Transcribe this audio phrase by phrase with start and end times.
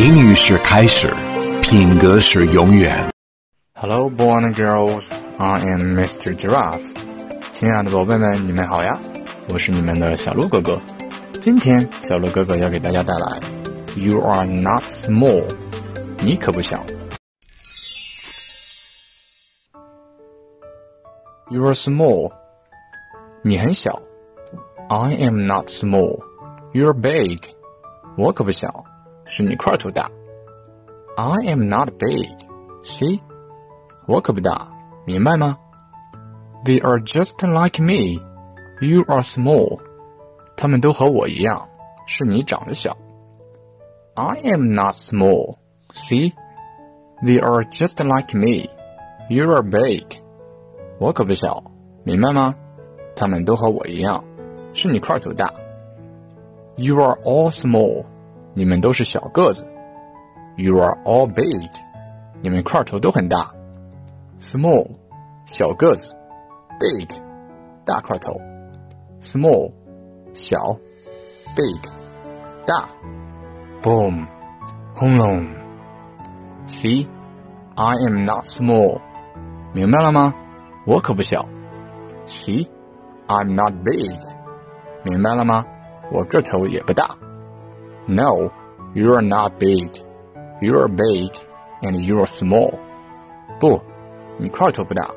[0.00, 1.12] 英语是开始，
[1.62, 3.10] 品格是永远。
[3.74, 5.04] Hello, boys and girls.
[5.38, 6.34] I am Mr.
[6.34, 6.82] Giraffe.
[7.52, 8.98] 亲爱的宝贝们，你们好呀！
[9.48, 10.80] 我是你们的小鹿哥哥。
[11.42, 13.40] 今天，小鹿哥哥要给大家带来
[13.96, 15.44] “You are not small”，
[16.22, 16.84] 你可不小。
[21.50, 22.32] You are small，
[23.42, 24.02] 你很小。
[24.88, 26.20] I am not small.
[26.72, 27.40] You're big.
[28.16, 28.84] 我可不小，
[29.30, 30.10] 是你块头大。
[31.16, 32.28] I am not big.
[32.84, 33.20] See?
[34.06, 34.68] 我可不大，
[35.04, 35.58] 明白吗？
[36.64, 38.20] They are just like me.
[38.80, 39.80] You are small.
[40.56, 41.68] 他们都和我一样，
[42.06, 42.96] 是你长得小。
[44.14, 45.56] I am not small.
[45.94, 46.32] See?
[47.22, 48.68] They are just like me.
[49.28, 50.04] You are big.
[50.98, 51.64] 我可不小，
[52.04, 52.54] 明白吗？
[53.16, 54.22] 他们都和我一样，
[54.74, 55.52] 是你块头大。
[56.76, 58.04] You are all small.
[58.53, 59.65] 你们都是小个子。
[60.57, 61.71] You are all big.
[62.41, 63.51] 你们块头都很大。
[64.39, 64.87] Small，
[65.45, 66.15] 小个子
[66.79, 67.07] ；big，
[67.85, 68.39] 大块头。
[69.21, 69.71] Small，
[70.33, 70.77] 小
[71.55, 71.79] ；big，
[72.65, 72.89] 大。
[73.81, 74.27] Boom，
[74.95, 75.45] 轰隆。
[76.67, 77.07] See,
[77.75, 78.99] I am not small。
[79.73, 80.33] 明白了吗？
[80.85, 81.47] 我可不小。
[82.27, 82.67] See,
[83.27, 84.17] I'm not big。
[85.03, 85.65] 明白了吗？
[86.11, 87.15] 我个头也不大。
[88.06, 88.50] No,
[88.94, 89.90] you are not big.
[90.60, 91.32] You are big,
[91.82, 92.74] and you are small.
[93.60, 93.80] 不。
[94.38, 95.10] 你块头不大，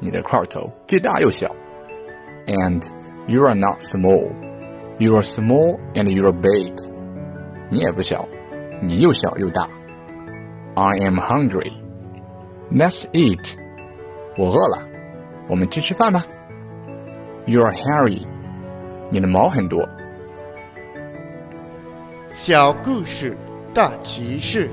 [0.00, 1.54] 你的块头既大又小。
[2.46, 2.82] And
[3.26, 4.30] you are not small.
[4.98, 6.72] You are small and you are big.
[7.70, 8.26] 你也不小，
[8.80, 9.68] 你又小又大。
[10.74, 11.72] I am hungry.
[12.72, 13.54] Let's eat.
[14.38, 14.88] 我饿了，
[15.48, 16.24] 我们去吃饭吧。
[17.46, 18.26] You are hairy.
[19.10, 19.86] 你的毛很多。
[22.41, 23.37] 小故事
[23.73, 24.69] 大启示。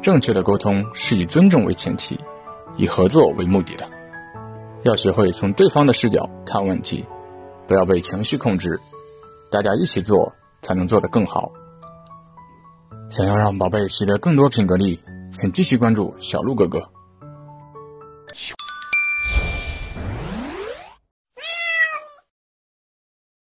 [0.00, 2.18] 正确的沟通是以尊重为前提，
[2.78, 3.86] 以合作为目的的。
[4.84, 7.04] 要学会从对方的视角看问题，
[7.68, 8.80] 不要被情绪控制。
[9.50, 10.32] 大家一起做，
[10.62, 11.52] 才能做得更好。
[13.10, 14.98] 想要让宝贝习得更多品格力，
[15.36, 16.95] 请继续关注小鹿哥哥。